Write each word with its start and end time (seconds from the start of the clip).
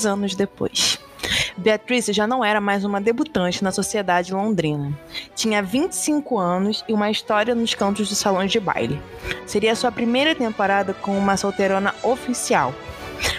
Seis 0.00 0.06
anos 0.06 0.34
depois. 0.34 0.98
Beatrice 1.56 2.12
já 2.12 2.26
não 2.26 2.42
era 2.42 2.60
mais 2.60 2.84
uma 2.84 3.00
debutante 3.00 3.62
na 3.62 3.70
sociedade 3.70 4.32
londrina. 4.32 4.98
Tinha 5.34 5.62
25 5.62 6.38
anos 6.38 6.82
e 6.88 6.92
uma 6.94 7.10
história 7.10 7.54
nos 7.54 7.74
cantos 7.74 8.08
dos 8.08 8.16
salões 8.16 8.50
de 8.50 8.58
baile. 8.58 9.00
Seria 9.46 9.76
sua 9.76 9.92
primeira 9.92 10.34
temporada 10.34 10.94
com 10.94 11.16
uma 11.18 11.36
solteirona 11.36 11.94
oficial. 12.02 12.74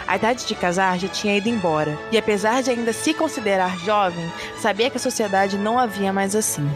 A 0.08 0.16
idade 0.16 0.46
de 0.46 0.54
casar 0.54 1.00
já 1.00 1.08
tinha 1.08 1.36
ido 1.36 1.50
embora, 1.50 1.98
e 2.12 2.18
apesar 2.18 2.62
de 2.62 2.70
ainda 2.70 2.94
se 2.94 3.16
considerar 3.16 3.80
jovem, 3.80 4.32
sabia 4.60 4.92
que 4.92 4.98
a 4.98 5.00
sociedade 5.00 5.58
não 5.58 5.80
havia 5.80 6.14
mais 6.14 6.36
assim. 6.36 6.70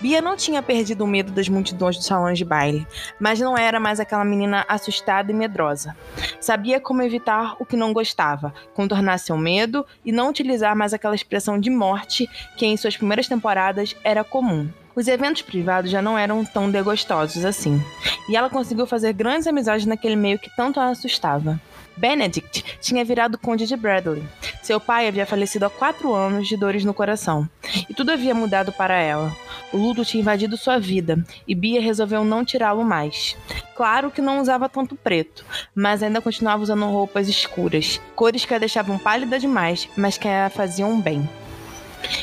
Bia 0.00 0.20
não 0.20 0.36
tinha 0.36 0.62
perdido 0.62 1.04
o 1.04 1.06
medo 1.06 1.32
das 1.32 1.48
multidões 1.48 1.96
dos 1.96 2.06
salões 2.06 2.38
de 2.38 2.44
baile, 2.44 2.86
mas 3.18 3.40
não 3.40 3.56
era 3.56 3.80
mais 3.80 4.00
aquela 4.00 4.24
menina 4.24 4.64
assustada 4.68 5.30
e 5.30 5.34
medrosa. 5.34 5.96
Sabia 6.40 6.80
como 6.80 7.02
evitar 7.02 7.56
o 7.58 7.66
que 7.66 7.76
não 7.76 7.92
gostava, 7.92 8.52
contornar 8.74 9.18
seu 9.18 9.36
medo 9.36 9.86
e 10.04 10.12
não 10.12 10.28
utilizar 10.28 10.76
mais 10.76 10.92
aquela 10.92 11.14
expressão 11.14 11.58
de 11.58 11.70
morte 11.70 12.28
que 12.56 12.66
em 12.66 12.76
suas 12.76 12.96
primeiras 12.96 13.28
temporadas 13.28 13.96
era 14.04 14.24
comum. 14.24 14.68
Os 14.94 15.06
eventos 15.06 15.42
privados 15.42 15.90
já 15.90 16.02
não 16.02 16.18
eram 16.18 16.44
tão 16.44 16.70
degostosos 16.70 17.44
assim, 17.44 17.80
e 18.28 18.36
ela 18.36 18.50
conseguiu 18.50 18.86
fazer 18.86 19.12
grandes 19.12 19.46
amizades 19.46 19.86
naquele 19.86 20.16
meio 20.16 20.38
que 20.38 20.54
tanto 20.56 20.80
a 20.80 20.88
assustava. 20.88 21.60
Benedict 22.00 22.64
tinha 22.80 23.04
virado 23.04 23.36
conde 23.36 23.66
de 23.66 23.76
Bradley. 23.76 24.24
Seu 24.62 24.80
pai 24.80 25.06
havia 25.06 25.26
falecido 25.26 25.66
há 25.66 25.70
quatro 25.70 26.14
anos 26.14 26.48
de 26.48 26.56
dores 26.56 26.82
no 26.82 26.94
coração, 26.94 27.46
e 27.88 27.92
tudo 27.92 28.10
havia 28.10 28.34
mudado 28.34 28.72
para 28.72 28.98
ela. 28.98 29.36
O 29.70 29.76
luto 29.76 30.02
tinha 30.02 30.22
invadido 30.22 30.56
sua 30.56 30.78
vida, 30.78 31.22
e 31.46 31.54
Bia 31.54 31.80
resolveu 31.80 32.24
não 32.24 32.42
tirá-lo 32.42 32.82
mais. 32.82 33.36
Claro 33.76 34.10
que 34.10 34.22
não 34.22 34.40
usava 34.40 34.66
tanto 34.66 34.96
preto, 34.96 35.44
mas 35.74 36.02
ainda 36.02 36.22
continuava 36.22 36.62
usando 36.62 36.86
roupas 36.86 37.28
escuras, 37.28 38.00
cores 38.16 38.46
que 38.46 38.54
a 38.54 38.58
deixavam 38.58 38.98
pálida 38.98 39.38
demais, 39.38 39.86
mas 39.94 40.16
que 40.16 40.26
a 40.26 40.48
faziam 40.48 40.98
bem. 40.98 41.28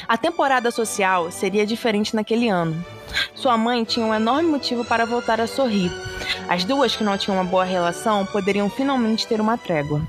A 0.08 0.18
temporada 0.18 0.72
social 0.72 1.30
seria 1.30 1.68
diferente 1.68 2.16
naquele 2.16 2.50
ano. 2.50 2.84
Sua 3.36 3.58
mãe 3.58 3.84
tinha 3.84 4.06
um 4.06 4.14
enorme 4.14 4.50
motivo 4.50 4.84
para 4.84 5.06
voltar 5.06 5.40
a 5.40 5.48
sorrir. 5.48 5.92
As 6.48 6.64
duas 6.64 6.96
que 6.96 7.04
não 7.04 7.18
tinham 7.18 7.38
uma 7.38 7.44
boa 7.44 7.64
relação 7.64 8.26
poderiam 8.26 8.70
finalmente 8.70 9.28
ter 9.28 9.40
uma 9.40 9.58
trégua. 9.58 10.02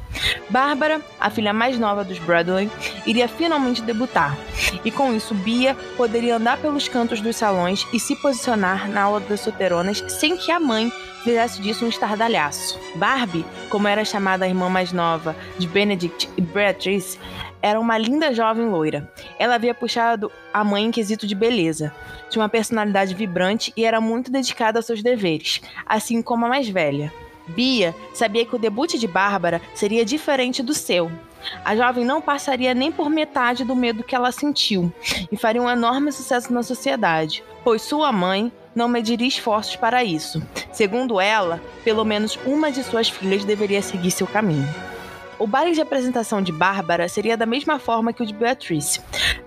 Bárbara, 0.50 1.00
a 1.20 1.30
filha 1.30 1.52
mais 1.52 1.78
nova 1.78 2.04
dos 2.04 2.18
Bradley, 2.18 2.70
iria 3.06 3.28
finalmente 3.28 3.82
debutar, 3.82 4.36
e 4.84 4.90
com 4.90 5.14
isso 5.14 5.34
Bia 5.34 5.76
poderia 5.96 6.36
andar 6.36 6.58
pelos 6.58 6.88
cantos 6.88 7.20
dos 7.20 7.36
salões 7.36 7.86
e 7.92 8.00
se 8.00 8.16
posicionar 8.16 8.88
na 8.88 9.02
aula 9.02 9.20
das 9.20 9.40
solteironas 9.40 10.04
sem 10.08 10.36
que 10.36 10.50
a 10.50 10.58
mãe 10.60 10.92
fizesse 11.24 11.60
disso 11.60 11.84
um 11.84 11.88
estardalhaço. 11.88 12.78
Barbie, 12.94 13.44
como 13.68 13.88
era 13.88 14.04
chamada 14.04 14.44
a 14.44 14.48
irmã 14.48 14.68
mais 14.68 14.92
nova 14.92 15.36
de 15.58 15.66
Benedict 15.66 16.28
e 16.36 16.40
Beatrice, 16.40 17.18
era 17.60 17.78
uma 17.78 17.98
linda 17.98 18.32
jovem 18.32 18.68
loira. 18.68 19.12
Ela 19.38 19.56
havia 19.56 19.74
puxado 19.74 20.30
a 20.54 20.62
mãe 20.62 20.84
em 20.84 20.90
quesito 20.90 21.26
de 21.26 21.34
beleza. 21.34 21.92
Tinha 22.30 22.42
uma 22.42 22.48
personalidade 22.48 23.14
vibrante 23.14 23.72
e 23.76 23.84
era 23.84 24.00
muito 24.00 24.30
dedicada 24.30 24.78
aos 24.78 24.86
seus 24.86 25.02
deveres, 25.02 25.60
assim 25.84 26.22
como 26.22 26.46
a 26.46 26.48
mais 26.48 26.68
velha. 26.68 27.12
Bia 27.48 27.94
sabia 28.14 28.44
que 28.44 28.54
o 28.54 28.58
debut 28.58 28.94
de 28.94 29.06
Bárbara 29.06 29.60
seria 29.74 30.04
diferente 30.04 30.62
do 30.62 30.74
seu. 30.74 31.10
A 31.64 31.76
jovem 31.76 32.04
não 32.04 32.20
passaria 32.20 32.74
nem 32.74 32.90
por 32.90 33.08
metade 33.08 33.64
do 33.64 33.74
medo 33.74 34.02
que 34.02 34.14
ela 34.14 34.32
sentiu 34.32 34.92
e 35.30 35.36
faria 35.36 35.62
um 35.62 35.70
enorme 35.70 36.12
sucesso 36.12 36.52
na 36.52 36.62
sociedade, 36.62 37.42
pois 37.64 37.82
sua 37.82 38.12
mãe 38.12 38.52
não 38.74 38.88
mediria 38.88 39.26
esforços 39.26 39.76
para 39.76 40.04
isso. 40.04 40.42
Segundo 40.72 41.20
ela, 41.20 41.60
pelo 41.84 42.04
menos 42.04 42.38
uma 42.44 42.70
de 42.70 42.82
suas 42.82 43.08
filhas 43.08 43.44
deveria 43.44 43.82
seguir 43.82 44.10
seu 44.10 44.26
caminho. 44.26 44.68
O 45.38 45.46
baile 45.46 45.72
de 45.72 45.80
apresentação 45.80 46.42
de 46.42 46.50
Bárbara 46.50 47.08
seria 47.08 47.36
da 47.36 47.46
mesma 47.46 47.78
forma 47.78 48.12
que 48.12 48.22
o 48.22 48.26
de 48.26 48.34
Beatrice. 48.34 49.00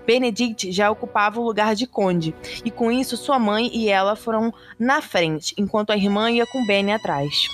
Benedict 0.06 0.72
já 0.72 0.90
ocupava 0.90 1.38
o 1.38 1.44
lugar 1.44 1.74
de 1.74 1.86
conde, 1.86 2.34
e 2.64 2.70
com 2.70 2.90
isso 2.90 3.16
sua 3.16 3.38
mãe 3.38 3.70
e 3.72 3.90
ela 3.90 4.16
foram 4.16 4.52
na 4.78 5.02
frente, 5.02 5.54
enquanto 5.58 5.90
a 5.90 5.96
irmã 5.96 6.30
ia 6.30 6.46
com 6.46 6.64
Benny 6.64 6.92
atrás. 6.92 7.46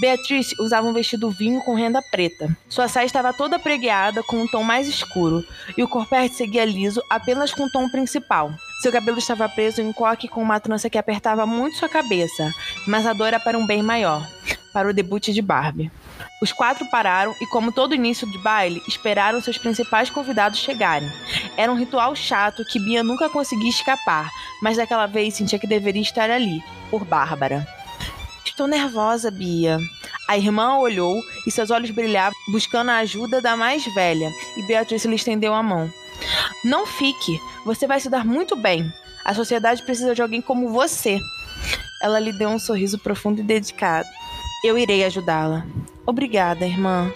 Beatrice 0.00 0.54
usava 0.58 0.86
um 0.86 0.92
vestido 0.92 1.30
vinho 1.30 1.60
com 1.62 1.74
renda 1.74 2.02
preta. 2.02 2.56
Sua 2.68 2.88
saia 2.88 3.06
estava 3.06 3.32
toda 3.32 3.58
pregueada 3.58 4.22
com 4.22 4.42
um 4.42 4.46
tom 4.46 4.62
mais 4.62 4.88
escuro, 4.88 5.44
e 5.76 5.82
o 5.82 5.88
corpete 5.88 6.34
seguia 6.34 6.64
liso 6.64 7.02
apenas 7.08 7.52
com 7.52 7.64
o 7.64 7.70
tom 7.70 7.88
principal. 7.88 8.52
Seu 8.80 8.90
cabelo 8.90 9.18
estava 9.18 9.48
preso 9.48 9.80
em 9.80 9.92
coque 9.92 10.26
com 10.26 10.42
uma 10.42 10.58
trança 10.58 10.90
que 10.90 10.98
apertava 10.98 11.46
muito 11.46 11.76
sua 11.76 11.88
cabeça, 11.88 12.52
mas 12.86 13.06
a 13.06 13.12
dor 13.12 13.28
era 13.28 13.40
para 13.40 13.56
um 13.56 13.66
bem 13.66 13.82
maior, 13.82 14.28
para 14.72 14.88
o 14.88 14.92
debut 14.92 15.28
de 15.28 15.42
Barbie. 15.42 15.90
Os 16.42 16.50
quatro 16.50 16.84
pararam 16.90 17.32
e, 17.40 17.46
como 17.46 17.70
todo 17.70 17.94
início 17.94 18.28
de 18.28 18.38
baile, 18.38 18.82
esperaram 18.88 19.40
seus 19.40 19.56
principais 19.56 20.10
convidados 20.10 20.58
chegarem. 20.58 21.08
Era 21.56 21.70
um 21.70 21.76
ritual 21.76 22.16
chato 22.16 22.64
que 22.64 22.80
Bia 22.80 23.04
nunca 23.04 23.28
conseguia 23.28 23.70
escapar, 23.70 24.28
mas 24.60 24.76
daquela 24.76 25.06
vez 25.06 25.34
sentia 25.34 25.58
que 25.60 25.66
deveria 25.68 26.02
estar 26.02 26.28
ali, 26.28 26.60
por 26.90 27.04
Bárbara. 27.04 27.64
Estou 28.52 28.66
nervosa, 28.66 29.30
Bia. 29.30 29.80
A 30.28 30.36
irmã 30.36 30.76
olhou 30.76 31.24
e 31.46 31.50
seus 31.50 31.70
olhos 31.70 31.90
brilhavam, 31.90 32.38
buscando 32.48 32.90
a 32.90 32.98
ajuda 32.98 33.40
da 33.40 33.56
mais 33.56 33.82
velha, 33.94 34.30
e 34.58 34.62
Beatriz 34.66 35.06
lhe 35.06 35.14
estendeu 35.14 35.54
a 35.54 35.62
mão. 35.62 35.90
Não 36.62 36.86
fique, 36.86 37.40
você 37.64 37.86
vai 37.86 37.98
se 37.98 38.10
dar 38.10 38.26
muito 38.26 38.54
bem. 38.54 38.92
A 39.24 39.32
sociedade 39.32 39.82
precisa 39.82 40.14
de 40.14 40.20
alguém 40.20 40.42
como 40.42 40.68
você. 40.68 41.18
Ela 42.02 42.20
lhe 42.20 42.30
deu 42.30 42.50
um 42.50 42.58
sorriso 42.58 42.98
profundo 42.98 43.40
e 43.40 43.42
dedicado. 43.42 44.08
Eu 44.62 44.76
irei 44.76 45.02
ajudá-la. 45.02 45.64
Obrigada, 46.04 46.66
irmã. 46.66 47.10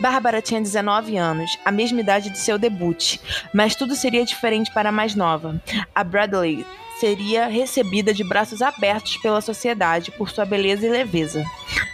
Bárbara 0.00 0.40
tinha 0.40 0.62
19 0.62 1.14
anos, 1.18 1.58
a 1.62 1.70
mesma 1.70 2.00
idade 2.00 2.30
de 2.30 2.38
seu 2.38 2.58
debut, 2.58 3.18
mas 3.52 3.76
tudo 3.76 3.94
seria 3.94 4.24
diferente 4.24 4.72
para 4.72 4.88
a 4.88 4.92
mais 4.92 5.14
nova. 5.14 5.62
A 5.94 6.02
Bradley 6.02 6.64
seria 7.00 7.46
recebida 7.46 8.12
de 8.12 8.22
braços 8.22 8.60
abertos 8.60 9.16
pela 9.16 9.40
sociedade 9.40 10.10
por 10.10 10.28
sua 10.28 10.44
beleza 10.44 10.86
e 10.86 10.90
leveza. 10.90 11.42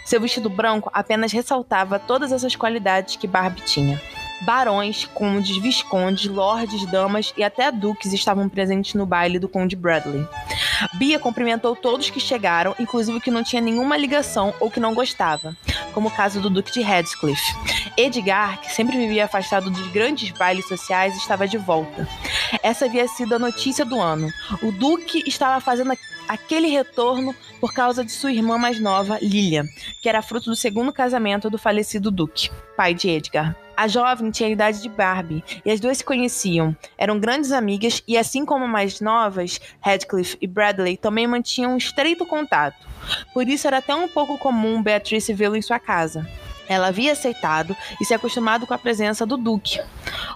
Seu 0.05 0.19
vestido 0.19 0.49
branco 0.49 0.91
apenas 0.93 1.31
ressaltava 1.31 1.97
todas 1.97 2.33
essas 2.33 2.57
qualidades 2.57 3.15
que 3.15 3.25
Barbie 3.25 3.61
tinha. 3.61 4.01
Barões, 4.41 5.05
condes, 5.05 5.57
viscondes, 5.57 6.29
lordes, 6.29 6.85
damas 6.91 7.33
e 7.37 7.43
até 7.43 7.71
duques 7.71 8.11
estavam 8.11 8.49
presentes 8.49 8.93
no 8.93 9.05
baile 9.05 9.39
do 9.39 9.47
Conde 9.47 9.75
Bradley. 9.75 10.27
Bia 10.93 11.19
cumprimentou 11.19 11.75
todos 11.75 12.09
que 12.09 12.19
chegaram, 12.19 12.75
inclusive 12.79 13.19
que 13.19 13.31
não 13.31 13.43
tinha 13.43 13.61
nenhuma 13.61 13.97
ligação 13.97 14.53
ou 14.59 14.69
que 14.69 14.79
não 14.79 14.93
gostava, 14.93 15.55
como 15.93 16.09
o 16.09 16.11
caso 16.11 16.39
do 16.39 16.49
Duque 16.49 16.71
de 16.71 16.81
Heathcliff. 16.81 17.41
Edgar, 17.97 18.61
que 18.61 18.71
sempre 18.71 18.97
vivia 18.97 19.25
afastado 19.25 19.69
dos 19.69 19.87
grandes 19.87 20.29
bailes 20.31 20.67
sociais, 20.67 21.15
estava 21.17 21.47
de 21.47 21.57
volta. 21.57 22.07
Essa 22.61 22.85
havia 22.85 23.07
sido 23.07 23.35
a 23.35 23.39
notícia 23.39 23.83
do 23.83 23.99
ano. 23.99 24.29
O 24.61 24.71
Duque 24.71 25.23
estava 25.25 25.59
fazendo 25.59 25.93
aquele 26.27 26.67
retorno 26.67 27.33
por 27.59 27.73
causa 27.73 28.03
de 28.03 28.11
sua 28.11 28.31
irmã 28.31 28.57
mais 28.57 28.79
nova, 28.79 29.17
Lilian, 29.21 29.65
que 30.01 30.09
era 30.09 30.21
fruto 30.21 30.49
do 30.49 30.55
segundo 30.55 30.93
casamento 30.93 31.49
do 31.49 31.57
falecido 31.57 32.11
Duque, 32.11 32.51
pai 32.75 32.93
de 32.93 33.09
Edgar. 33.09 33.55
A 33.77 33.87
jovem 33.87 34.31
tinha 34.31 34.49
a 34.49 34.51
idade 34.51 34.81
de 34.81 34.89
Barbie 34.89 35.43
e 35.63 35.69
as 35.69 35.79
duas 35.79 35.99
se 35.99 36.03
conheciam. 36.03 36.75
Eram 36.97 37.19
grandes 37.19 37.51
amigas 37.51 38.01
e, 38.07 38.17
assim 38.17 38.43
como 38.43 38.67
mais 38.67 38.99
novas, 38.99 39.61
Radcliffe 39.79 40.35
e 40.41 40.47
Bradley 40.47 40.97
também 40.97 41.27
mantinham 41.27 41.73
um 41.73 41.77
estreito 41.77 42.25
contato. 42.25 42.87
Por 43.35 43.47
isso 43.47 43.67
era 43.67 43.77
até 43.77 43.93
um 43.93 44.07
pouco 44.07 44.35
comum 44.39 44.81
Beatrice 44.81 45.31
vê-lo 45.31 45.55
em 45.55 45.61
sua 45.61 45.77
casa. 45.77 46.27
Ela 46.67 46.87
havia 46.87 47.11
aceitado 47.11 47.77
e 48.01 48.03
se 48.03 48.15
acostumado 48.15 48.65
com 48.65 48.73
a 48.73 48.79
presença 48.79 49.27
do 49.27 49.37
Duque. 49.37 49.79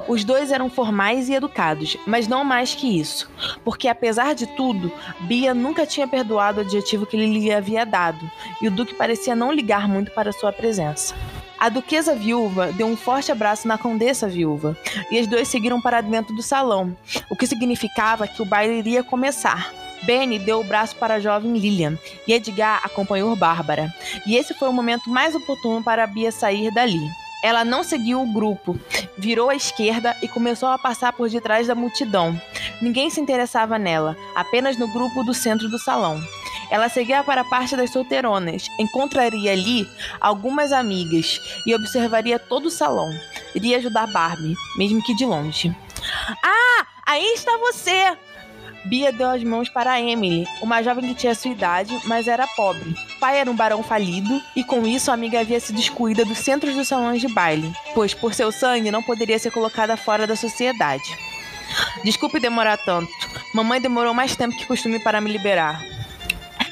Os 0.08 0.24
dois 0.24 0.52
eram 0.52 0.70
formais 0.70 1.28
e 1.28 1.34
educados, 1.34 1.98
mas 2.06 2.28
não 2.28 2.44
mais 2.44 2.76
que 2.76 3.00
isso, 3.00 3.28
porque 3.66 3.88
apesar 3.88 4.36
de 4.36 4.46
tudo, 4.56 4.92
Bia 5.22 5.56
nunca 5.56 5.86
tinha 5.86 6.08
perdoado 6.08 6.60
o 6.60 6.62
adjetivo 6.62 7.08
que 7.08 7.18
ele 7.18 7.40
lhe 7.40 7.52
havia 7.52 7.86
dado, 7.88 8.30
e 8.62 8.68
o 8.68 8.72
Duque 8.72 8.94
parecia 8.94 9.36
não 9.36 9.52
ligar 9.52 9.90
muito 9.90 10.12
para 10.12 10.32
sua 10.32 10.54
presença. 10.54 11.16
A 11.62 11.70
duquesa 11.70 12.16
viúva 12.16 12.72
deu 12.72 12.88
um 12.88 12.98
forte 12.98 13.32
abraço 13.32 13.68
na 13.68 13.78
condessa 13.78 14.28
viúva, 14.28 14.76
e 15.12 15.20
as 15.20 15.28
duas 15.28 15.48
seguiram 15.48 15.80
para 15.80 16.02
dentro 16.02 16.36
do 16.36 16.42
salão, 16.42 16.98
o 17.30 17.36
que 17.36 17.46
significava 17.46 18.28
que 18.28 18.42
o 18.42 18.46
baile 18.46 18.80
iria 18.80 19.04
começar. 19.04 19.72
Benny 20.02 20.40
deu 20.40 20.60
o 20.60 20.64
braço 20.64 20.96
para 20.96 21.14
a 21.14 21.20
jovem 21.20 21.54
Lilian 21.54 22.00
e 22.28 22.34
Edgar 22.34 22.82
acompanhou 22.84 23.36
Bárbara. 23.36 23.94
E 24.26 24.36
esse 24.36 24.56
foi 24.56 24.70
o 24.70 24.74
momento 24.74 25.08
mais 25.08 25.36
oportuno 25.36 25.84
para 25.84 26.08
Bia 26.08 26.32
sair 26.32 26.74
dali. 26.74 27.08
Ela 27.44 27.64
não 27.64 27.84
seguiu 27.84 28.24
o 28.24 28.34
grupo, 28.34 28.80
virou 29.16 29.52
à 29.52 29.56
esquerda 29.56 30.18
e 30.24 30.28
começou 30.28 30.70
a 30.70 30.80
passar 30.80 31.14
por 31.14 31.30
detrás 31.30 31.68
da 31.68 31.76
multidão. 31.76 32.42
Ninguém 32.82 33.12
se 33.12 33.22
interessava 33.22 33.78
nela, 33.78 34.18
apenas 34.34 34.78
no 34.78 34.88
grupo 34.88 35.24
do 35.24 35.34
centro 35.36 35.70
do 35.70 35.78
salão. 35.78 36.20
Ela 36.72 36.88
seguia 36.88 37.22
para 37.24 37.42
a 37.42 37.46
parte 37.46 37.76
das 37.76 37.92
solteironas, 37.92 38.68
encontraria 38.80 39.52
ali 39.52 39.88
algumas 40.22 40.72
amigas 40.72 41.40
e 41.68 41.76
observaria 41.76 42.40
todo 42.40 42.68
o 42.68 42.72
salão. 42.72 43.10
Iria 43.54 43.78
ajudar 43.78 44.08
Barbie, 44.08 44.56
mesmo 44.78 45.04
que 45.04 45.14
de 45.14 45.26
longe. 45.26 45.76
Ah, 46.42 46.88
aí 47.06 47.34
está 47.34 47.58
você! 47.58 48.18
Bia 48.86 49.12
deu 49.12 49.30
as 49.30 49.44
mãos 49.44 49.70
para 49.70 50.02
Emily, 50.02 50.48
uma 50.62 50.82
jovem 50.82 51.10
que 51.10 51.14
tinha 51.14 51.36
sua 51.36 51.52
idade, 51.52 51.96
mas 52.06 52.28
era 52.28 52.48
pobre. 52.48 52.96
O 53.16 53.20
pai 53.20 53.38
era 53.38 53.52
um 53.52 53.56
barão 53.56 53.84
falido 53.84 54.42
e 54.56 54.64
com 54.64 54.88
isso 54.88 55.12
a 55.12 55.14
amiga 55.14 55.40
havia 55.40 55.60
sido 55.60 55.80
excluída 55.80 56.26
dos 56.26 56.40
centros 56.40 56.76
dos 56.76 56.88
salões 56.88 57.22
de 57.22 57.28
baile, 57.28 57.72
pois 57.94 58.14
por 58.14 58.34
seu 58.34 58.52
sangue 58.52 58.90
não 58.90 59.04
poderia 59.04 59.38
ser 59.38 59.52
colocada 59.52 59.96
fora 59.96 60.26
da 60.26 60.36
sociedade. 60.36 61.04
Desculpe 62.04 62.40
demorar 62.40 62.78
tanto. 62.78 63.12
Mamãe 63.54 63.80
demorou 63.80 64.14
mais 64.14 64.36
tempo 64.36 64.56
que 64.56 64.66
costume 64.66 65.00
para 65.00 65.22
me 65.22 65.32
liberar. 65.32 65.80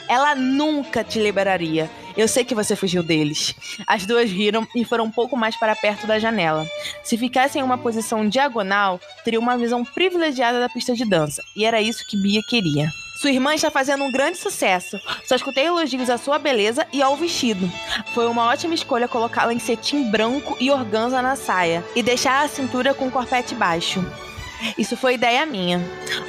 Ela 0.10 0.34
nunca 0.34 1.04
te 1.04 1.20
liberaria. 1.20 1.90
Eu 2.18 2.28
sei 2.28 2.44
que 2.44 2.56
você 2.56 2.76
fugiu 2.76 3.04
deles. 3.04 3.56
As 3.86 4.06
duas 4.06 4.30
riram 4.30 4.68
e 4.76 4.84
foram 4.84 5.06
um 5.06 5.12
pouco 5.12 5.38
mais 5.38 5.56
para 5.56 5.76
perto 5.76 6.08
da 6.08 6.18
janela. 6.18 6.68
Se 7.04 7.18
ficassem 7.18 7.62
em 7.62 7.64
uma 7.64 7.78
posição 7.78 8.28
diagonal, 8.28 9.00
teria 9.24 9.40
uma 9.40 9.58
visão 9.58 9.86
privilegiada 9.86 10.60
da 10.60 10.68
pista 10.68 10.96
de 10.96 11.06
dança, 11.06 11.44
e 11.56 11.64
era 11.64 11.80
isso 11.80 12.06
que 12.08 12.18
Bia 12.18 12.42
queria. 12.50 12.90
Sua 13.22 13.32
irmã 13.32 13.54
está 13.54 13.70
fazendo 13.70 14.04
um 14.04 14.12
grande 14.12 14.38
sucesso. 14.38 14.98
Só 15.26 15.36
escutei 15.36 15.66
elogios 15.66 16.10
à 16.10 16.18
sua 16.18 16.40
beleza 16.40 16.88
e 16.92 17.02
ao 17.02 17.18
vestido. 17.18 17.70
Foi 18.14 18.26
uma 18.28 18.46
ótima 18.46 18.74
escolha 18.74 19.10
colocá-la 19.10 19.54
em 19.54 19.60
cetim 19.60 20.10
branco 20.10 20.56
e 20.60 20.72
organza 20.72 21.22
na 21.22 21.36
saia, 21.36 21.84
e 21.96 22.02
deixar 22.02 22.44
a 22.44 22.48
cintura 22.48 22.94
com 22.94 23.12
corpete 23.12 23.54
baixo. 23.54 24.04
Isso 24.78 24.98
foi 24.98 25.16
ideia 25.16 25.46
minha. 25.46 25.82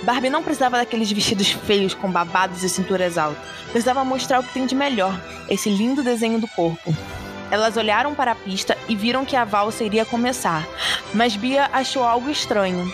Barbie 0.02 0.30
não 0.30 0.42
precisava 0.42 0.76
daqueles 0.76 1.10
vestidos 1.10 1.50
feios 1.50 1.94
com 1.94 2.10
babados 2.10 2.62
e 2.62 2.68
cinturas 2.68 3.18
altas. 3.18 3.42
Precisava 3.70 4.04
mostrar 4.04 4.40
o 4.40 4.42
que 4.42 4.52
tem 4.52 4.66
de 4.66 4.74
melhor, 4.74 5.18
esse 5.48 5.68
lindo 5.68 6.02
desenho 6.02 6.38
do 6.38 6.48
corpo. 6.48 6.94
Elas 7.50 7.76
olharam 7.76 8.14
para 8.14 8.32
a 8.32 8.36
pista 8.36 8.78
e 8.88 8.94
viram 8.94 9.24
que 9.24 9.34
a 9.34 9.44
valsa 9.44 9.82
iria 9.82 10.04
começar, 10.04 10.66
mas 11.12 11.34
Bia 11.34 11.68
achou 11.72 12.04
algo 12.04 12.30
estranho. 12.30 12.90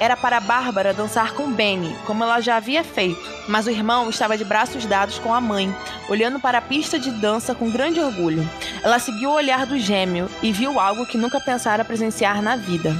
Era 0.00 0.16
para 0.16 0.40
Bárbara 0.40 0.94
dançar 0.94 1.34
com 1.34 1.52
Benny, 1.52 1.94
como 2.06 2.24
ela 2.24 2.40
já 2.40 2.56
havia 2.56 2.82
feito, 2.82 3.20
mas 3.46 3.66
o 3.66 3.70
irmão 3.70 4.08
estava 4.08 4.36
de 4.36 4.44
braços 4.44 4.86
dados 4.86 5.18
com 5.18 5.32
a 5.32 5.40
mãe, 5.40 5.72
olhando 6.08 6.40
para 6.40 6.58
a 6.58 6.62
pista 6.62 6.98
de 6.98 7.10
dança 7.10 7.54
com 7.54 7.70
grande 7.70 8.00
orgulho. 8.00 8.48
Ela 8.82 8.98
seguiu 8.98 9.30
o 9.30 9.34
olhar 9.34 9.66
do 9.66 9.78
gêmeo 9.78 10.28
e 10.42 10.50
viu 10.52 10.80
algo 10.80 11.06
que 11.06 11.18
nunca 11.18 11.38
pensara 11.38 11.84
presenciar 11.84 12.40
na 12.40 12.56
vida. 12.56 12.96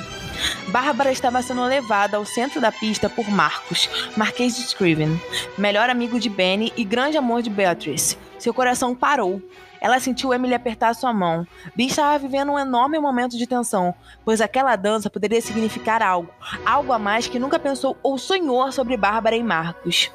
Bárbara 0.69 1.11
estava 1.11 1.43
sendo 1.43 1.65
levada 1.65 2.17
ao 2.17 2.25
centro 2.25 2.61
da 2.61 2.71
pista 2.71 3.09
por 3.09 3.29
Marcos, 3.29 3.89
Marquês 4.17 4.55
de 4.57 4.63
Scriven, 4.63 5.21
melhor 5.59 5.91
amigo 5.91 6.21
de 6.21 6.29
Benny 6.29 6.73
e 6.77 6.85
grande 6.85 7.17
amor 7.17 7.43
de 7.43 7.51
Beatrice. 7.51 8.17
Seu 8.39 8.55
coração 8.55 8.95
parou. 8.95 9.43
Ela 9.81 9.99
sentiu 9.99 10.33
Emily 10.33 10.55
apertar 10.55 10.95
sua 10.95 11.13
mão. 11.13 11.47
Bee 11.75 11.87
estava 11.87 12.19
vivendo 12.19 12.53
um 12.53 12.59
enorme 12.59 12.99
momento 12.99 13.39
de 13.39 13.47
tensão, 13.47 13.95
pois 14.25 14.41
aquela 14.41 14.77
dança 14.77 15.09
poderia 15.09 15.41
significar 15.41 16.03
algo, 16.03 16.31
algo 16.67 16.93
a 16.93 16.99
mais 16.99 17.27
que 17.27 17.39
nunca 17.39 17.59
pensou 17.59 17.97
ou 18.03 18.19
sonhou 18.19 18.71
sobre 18.71 18.97
Bárbara 18.97 19.37
e 19.37 19.43
Marcos. 19.43 20.11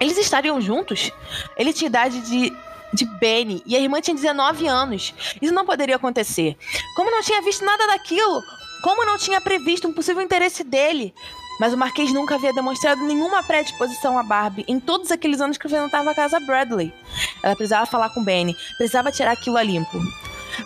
Eles 0.00 0.16
estariam 0.16 0.60
juntos? 0.60 1.10
Ele 1.56 1.72
tinha 1.72 1.88
idade 1.88 2.20
de 2.22 2.52
de 2.92 3.04
Benny 3.04 3.62
e 3.66 3.76
a 3.76 3.80
irmã 3.80 4.00
tinha 4.00 4.14
19 4.14 4.66
anos. 4.66 5.14
Isso 5.40 5.52
não 5.52 5.66
poderia 5.66 5.96
acontecer. 5.96 6.56
Como 6.94 7.10
não 7.10 7.20
tinha 7.22 7.42
visto 7.42 7.64
nada 7.64 7.86
daquilo, 7.86 8.42
como 8.86 9.04
não 9.04 9.18
tinha 9.18 9.40
previsto 9.40 9.88
um 9.88 9.92
possível 9.92 10.22
interesse 10.22 10.62
dele? 10.62 11.12
Mas 11.58 11.72
o 11.72 11.76
Marquês 11.76 12.12
nunca 12.12 12.36
havia 12.36 12.52
demonstrado 12.52 13.02
nenhuma 13.02 13.42
predisposição 13.42 14.16
a 14.16 14.22
Barbie 14.22 14.64
em 14.68 14.78
todos 14.78 15.10
aqueles 15.10 15.40
anos 15.40 15.58
que 15.58 15.68
frequentava 15.68 16.12
a 16.12 16.14
casa 16.14 16.38
Bradley. 16.38 16.94
Ela 17.42 17.56
precisava 17.56 17.84
falar 17.84 18.10
com 18.10 18.22
Benny, 18.22 18.54
precisava 18.76 19.10
tirar 19.10 19.32
aquilo 19.32 19.56
a 19.56 19.62
limpo. 19.64 19.98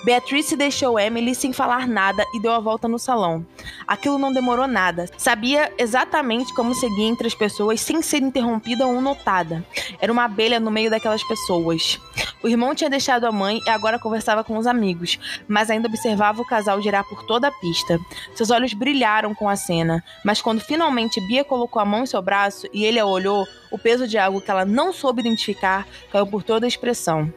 Beatrice 0.04 0.56
deixou 0.56 0.98
Emily 0.98 1.34
sem 1.34 1.52
falar 1.52 1.86
nada 1.86 2.24
e 2.34 2.40
deu 2.40 2.52
a 2.52 2.60
volta 2.60 2.88
no 2.88 2.98
salão. 2.98 3.44
Aquilo 3.86 4.18
não 4.18 4.32
demorou 4.32 4.66
nada. 4.66 5.06
Sabia 5.16 5.72
exatamente 5.78 6.54
como 6.54 6.74
seguir 6.74 7.04
entre 7.04 7.26
as 7.26 7.34
pessoas 7.34 7.80
sem 7.80 8.02
ser 8.02 8.22
interrompida 8.22 8.86
ou 8.86 9.00
notada. 9.00 9.64
Era 10.00 10.12
uma 10.12 10.24
abelha 10.24 10.60
no 10.60 10.70
meio 10.70 10.90
daquelas 10.90 11.22
pessoas. 11.24 12.00
O 12.42 12.48
irmão 12.48 12.74
tinha 12.74 12.88
deixado 12.88 13.24
a 13.24 13.32
mãe 13.32 13.60
e 13.66 13.70
agora 13.70 13.98
conversava 13.98 14.42
com 14.42 14.56
os 14.56 14.66
amigos, 14.66 15.18
mas 15.46 15.70
ainda 15.70 15.88
observava 15.88 16.40
o 16.40 16.46
casal 16.46 16.80
girar 16.80 17.04
por 17.04 17.24
toda 17.24 17.48
a 17.48 17.52
pista. 17.52 17.98
Seus 18.34 18.50
olhos 18.50 18.72
brilharam 18.72 19.34
com 19.34 19.48
a 19.48 19.56
cena, 19.56 20.02
mas 20.24 20.40
quando 20.40 20.60
finalmente 20.60 21.20
Bia 21.26 21.44
colocou 21.44 21.82
a 21.82 21.84
mão 21.84 22.04
em 22.04 22.06
seu 22.06 22.22
braço 22.22 22.66
e 22.72 22.84
ele 22.84 22.98
a 22.98 23.04
olhou, 23.04 23.46
o 23.70 23.78
peso 23.78 24.06
de 24.06 24.18
algo 24.18 24.40
que 24.40 24.50
ela 24.50 24.64
não 24.64 24.92
soube 24.92 25.20
identificar 25.20 25.86
caiu 26.10 26.26
por 26.26 26.42
toda 26.42 26.66
a 26.66 26.68
expressão. 26.68 27.32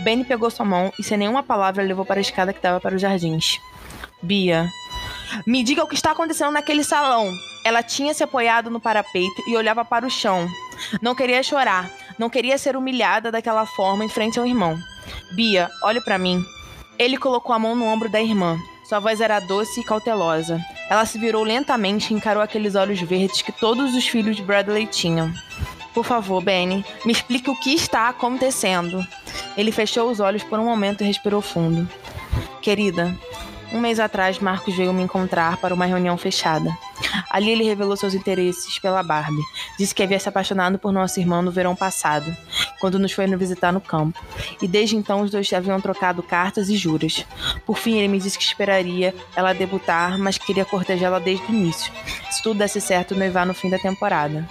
Benny 0.00 0.24
pegou 0.24 0.50
sua 0.50 0.66
mão 0.66 0.92
e, 0.98 1.02
sem 1.02 1.16
nenhuma 1.16 1.42
palavra, 1.42 1.82
levou 1.82 2.04
para 2.04 2.18
a 2.18 2.20
escada 2.20 2.52
que 2.52 2.60
dava 2.60 2.80
para 2.80 2.94
os 2.94 3.00
jardins. 3.00 3.58
Bia, 4.22 4.68
me 5.46 5.62
diga 5.62 5.84
o 5.84 5.86
que 5.86 5.94
está 5.94 6.12
acontecendo 6.12 6.52
naquele 6.52 6.82
salão. 6.82 7.30
Ela 7.64 7.82
tinha 7.82 8.14
se 8.14 8.22
apoiado 8.22 8.70
no 8.70 8.80
parapeito 8.80 9.42
e 9.48 9.56
olhava 9.56 9.84
para 9.84 10.06
o 10.06 10.10
chão. 10.10 10.48
Não 11.00 11.14
queria 11.14 11.42
chorar, 11.42 11.90
não 12.18 12.30
queria 12.30 12.58
ser 12.58 12.76
humilhada 12.76 13.30
daquela 13.30 13.66
forma 13.66 14.04
em 14.04 14.08
frente 14.08 14.38
ao 14.38 14.46
irmão. 14.46 14.78
Bia, 15.32 15.70
olhe 15.82 16.00
para 16.00 16.18
mim. 16.18 16.44
Ele 16.98 17.18
colocou 17.18 17.54
a 17.54 17.58
mão 17.58 17.74
no 17.74 17.84
ombro 17.84 18.08
da 18.08 18.20
irmã. 18.20 18.58
Sua 18.88 19.00
voz 19.00 19.20
era 19.20 19.40
doce 19.40 19.80
e 19.80 19.84
cautelosa. 19.84 20.60
Ela 20.88 21.04
se 21.04 21.18
virou 21.18 21.42
lentamente 21.42 22.12
e 22.12 22.16
encarou 22.16 22.42
aqueles 22.42 22.76
olhos 22.76 23.00
verdes 23.00 23.42
que 23.42 23.50
todos 23.50 23.94
os 23.94 24.06
filhos 24.06 24.36
de 24.36 24.42
Bradley 24.42 24.86
tinham. 24.86 25.32
Por 25.96 26.04
favor, 26.04 26.42
Benny, 26.42 26.84
me 27.06 27.12
explique 27.12 27.48
o 27.48 27.58
que 27.58 27.72
está 27.72 28.10
acontecendo. 28.10 29.02
Ele 29.56 29.72
fechou 29.72 30.10
os 30.10 30.20
olhos 30.20 30.42
por 30.44 30.58
um 30.58 30.64
momento 30.66 31.00
e 31.02 31.06
respirou 31.06 31.40
fundo. 31.40 31.88
Querida, 32.60 33.16
um 33.72 33.80
mês 33.80 33.98
atrás, 33.98 34.38
Marcos 34.38 34.76
veio 34.76 34.92
me 34.92 35.02
encontrar 35.02 35.56
para 35.56 35.72
uma 35.72 35.86
reunião 35.86 36.18
fechada. 36.18 36.70
Ali 37.30 37.50
ele 37.50 37.64
revelou 37.64 37.96
seus 37.96 38.12
interesses 38.12 38.78
pela 38.78 39.02
Barbie. 39.02 39.40
Disse 39.78 39.94
que 39.94 40.02
havia 40.02 40.20
se 40.20 40.28
apaixonado 40.28 40.78
por 40.78 40.92
nossa 40.92 41.18
irmã 41.18 41.40
no 41.40 41.50
verão 41.50 41.74
passado, 41.74 42.36
quando 42.78 42.98
nos 42.98 43.12
foi 43.12 43.26
visitar 43.34 43.72
no 43.72 43.80
campo. 43.80 44.22
E 44.60 44.68
desde 44.68 44.96
então 44.96 45.22
os 45.22 45.30
dois 45.30 45.50
haviam 45.50 45.80
trocado 45.80 46.22
cartas 46.22 46.68
e 46.68 46.76
juras. 46.76 47.24
Por 47.64 47.78
fim, 47.78 47.96
ele 47.96 48.08
me 48.08 48.18
disse 48.18 48.36
que 48.36 48.44
esperaria 48.44 49.14
ela 49.34 49.54
debutar, 49.54 50.18
mas 50.18 50.36
queria 50.36 50.66
cortejá-la 50.66 51.20
desde 51.20 51.46
o 51.46 51.54
início. 51.54 51.90
Se 52.30 52.42
tudo 52.42 52.58
desse 52.58 52.82
certo, 52.82 53.14
noivar 53.14 53.46
no 53.46 53.54
fim 53.54 53.70
da 53.70 53.78
temporada. 53.78 54.46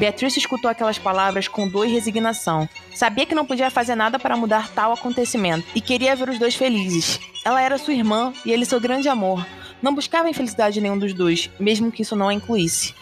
Beatriz 0.00 0.34
escutou 0.34 0.70
aquelas 0.70 0.98
palavras 0.98 1.46
com 1.46 1.68
dor 1.68 1.86
e 1.86 1.92
resignação. 1.92 2.66
Sabia 2.94 3.26
que 3.26 3.34
não 3.34 3.44
podia 3.44 3.70
fazer 3.70 3.94
nada 3.94 4.18
para 4.18 4.34
mudar 4.34 4.70
tal 4.70 4.94
acontecimento 4.94 5.66
e 5.74 5.80
queria 5.82 6.16
ver 6.16 6.30
os 6.30 6.38
dois 6.38 6.54
felizes. 6.54 7.20
Ela 7.44 7.60
era 7.60 7.76
sua 7.76 7.92
irmã 7.92 8.32
e 8.42 8.50
ele 8.50 8.64
seu 8.64 8.80
grande 8.80 9.10
amor. 9.10 9.46
Não 9.82 9.94
buscava 9.94 10.30
infelicidade 10.30 10.72
de 10.72 10.80
nenhum 10.80 10.98
dos 10.98 11.12
dois, 11.12 11.50
mesmo 11.60 11.92
que 11.92 12.00
isso 12.00 12.16
não 12.16 12.28
a 12.28 12.32
incluísse. 12.32 12.94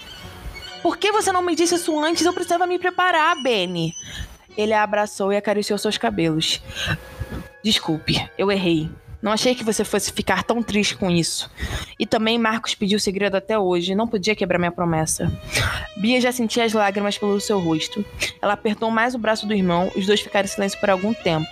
Por 0.83 0.97
que 0.97 1.13
você 1.13 1.31
não 1.31 1.41
me 1.41 1.55
disse 1.55 1.77
isso 1.77 1.97
antes? 2.01 2.27
Eu 2.27 2.33
precisava 2.33 2.67
me 2.67 2.81
preparar, 2.81 3.41
Benny. 3.45 3.95
Ele 4.57 4.73
a 4.73 4.83
abraçou 4.83 5.33
e 5.33 5.37
acariciou 5.37 5.79
seus 5.79 5.97
cabelos. 5.97 6.61
Desculpe, 7.63 8.29
eu 8.37 8.51
errei. 8.51 8.91
Não 9.21 9.33
achei 9.33 9.55
que 9.55 9.65
você 9.65 9.85
fosse 9.85 10.13
ficar 10.13 10.45
tão 10.45 10.63
triste 10.63 10.97
com 10.97 11.11
isso. 11.11 11.51
E 11.99 12.07
também 12.07 12.39
Marcos 12.39 12.75
pediu 12.75 13.01
segredo 13.01 13.37
até 13.37 13.59
hoje, 13.59 13.95
não 13.95 14.07
podia 14.07 14.37
quebrar 14.37 14.59
minha 14.59 14.71
promessa. 14.71 15.31
Bia 15.97 16.21
já 16.21 16.31
sentia 16.31 16.65
as 16.65 16.73
lágrimas 16.73 17.19
pelo 17.19 17.41
seu 17.41 17.59
rosto. 17.59 18.05
Ela 18.41 18.53
apertou 18.53 18.91
mais 18.91 19.15
o 19.15 19.19
braço 19.19 19.47
do 19.47 19.55
irmão, 19.55 19.91
os 19.97 20.07
dois 20.07 20.21
ficaram 20.21 20.47
em 20.47 20.49
silêncio 20.49 20.79
por 20.79 20.91
algum 20.91 21.13
tempo. 21.13 21.49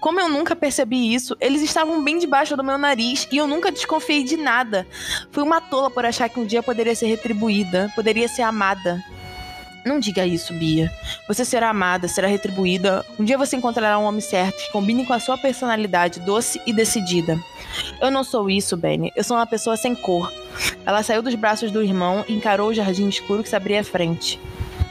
Como 0.00 0.20
eu 0.20 0.28
nunca 0.28 0.54
percebi 0.54 1.14
isso, 1.14 1.36
eles 1.40 1.62
estavam 1.62 2.02
bem 2.02 2.18
debaixo 2.18 2.56
do 2.56 2.64
meu 2.64 2.78
nariz 2.78 3.26
e 3.30 3.36
eu 3.36 3.46
nunca 3.46 3.72
desconfiei 3.72 4.22
de 4.22 4.36
nada. 4.36 4.86
Fui 5.30 5.42
uma 5.42 5.60
tola 5.60 5.90
por 5.90 6.04
achar 6.06 6.28
que 6.28 6.38
um 6.38 6.46
dia 6.46 6.62
poderia 6.62 6.94
ser 6.94 7.06
retribuída, 7.06 7.90
poderia 7.94 8.28
ser 8.28 8.42
amada. 8.42 9.02
Não 9.84 9.98
diga 9.98 10.26
isso, 10.26 10.54
Bia. 10.54 10.90
Você 11.28 11.44
será 11.44 11.68
amada, 11.68 12.08
será 12.08 12.26
retribuída. 12.26 13.04
Um 13.18 13.24
dia 13.24 13.36
você 13.36 13.56
encontrará 13.56 13.98
um 13.98 14.04
homem 14.04 14.20
certo 14.20 14.56
que 14.56 14.72
combine 14.72 15.04
com 15.04 15.12
a 15.12 15.20
sua 15.20 15.36
personalidade 15.36 16.20
doce 16.20 16.60
e 16.66 16.72
decidida. 16.72 17.38
Eu 18.00 18.10
não 18.10 18.24
sou 18.24 18.48
isso, 18.48 18.76
Benny. 18.76 19.12
Eu 19.14 19.22
sou 19.22 19.36
uma 19.36 19.46
pessoa 19.46 19.76
sem 19.76 19.94
cor. 19.94 20.32
Ela 20.86 21.02
saiu 21.02 21.22
dos 21.22 21.34
braços 21.34 21.70
do 21.70 21.82
irmão 21.82 22.24
e 22.26 22.32
encarou 22.32 22.70
o 22.70 22.74
jardim 22.74 23.08
escuro 23.08 23.42
que 23.42 23.48
se 23.48 23.56
abria 23.56 23.80
à 23.80 23.84
frente. 23.84 24.40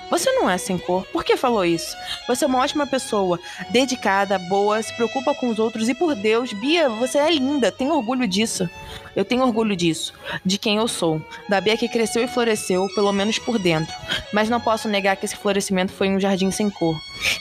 Você 0.10 0.32
não 0.32 0.50
é 0.50 0.58
sem 0.58 0.78
cor. 0.78 1.06
Por 1.08 1.24
que 1.24 1.36
falou 1.36 1.66
isso? 1.66 1.96
Você 2.28 2.46
é 2.46 2.48
uma 2.48 2.60
ótima 2.60 2.86
pessoa, 2.86 3.40
dedicada, 3.70 4.38
boa, 4.38 4.82
se 4.82 4.94
preocupa 4.94 5.34
com 5.34 5.50
os 5.50 5.60
outros 5.60 5.90
e 5.90 5.96
por 5.96 6.16
Deus, 6.16 6.54
Bia, 6.54 6.90
você 6.90 7.18
é 7.18 7.32
linda. 7.32 7.72
Tenho 7.72 7.94
orgulho 7.94 8.28
disso. 8.28 8.70
Eu 9.16 9.24
tenho 9.24 9.44
orgulho 9.44 9.76
disso, 9.76 10.14
de 10.44 10.58
quem 10.58 10.78
eu 10.78 10.88
sou, 10.88 11.22
da 11.48 11.62
Bia 11.62 11.78
que 11.78 11.88
cresceu 11.88 12.24
e 12.24 12.28
floresceu, 12.28 12.88
pelo 12.96 13.12
menos 13.12 13.38
por 13.38 13.60
dentro. 13.60 13.94
Mas 14.32 14.50
não 14.50 14.60
posso 14.60 14.88
negar 14.88 15.16
que 15.16 15.26
esse 15.26 15.36
florescimento 15.36 15.92
foi 15.92 16.08
em 16.08 16.16
um 16.16 16.20
jardim 16.20 16.50
sem 16.50 16.70
cor, 16.70 17.00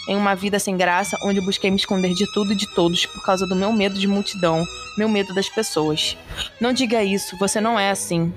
em 0.09 0.17
uma 0.17 0.35
vida 0.35 0.59
sem 0.59 0.77
graça, 0.77 1.19
onde 1.23 1.41
busquei 1.41 1.71
me 1.71 1.77
esconder 1.77 2.15
de 2.15 2.31
tudo 2.33 2.53
e 2.53 2.57
de 2.57 2.67
todos 2.75 3.07
por 3.07 3.23
causa 3.25 3.47
do 3.47 3.57
meu 3.57 3.73
medo 3.73 3.99
de 3.99 4.07
multidão, 4.07 4.65
meu 4.97 5.09
medo 5.09 5.35
das 5.35 5.49
pessoas. 5.49 6.17
Não 6.61 6.73
diga 6.73 7.03
isso, 7.03 7.37
você 7.39 7.61
não 7.61 7.79
é 7.79 7.91
assim. 7.91 8.33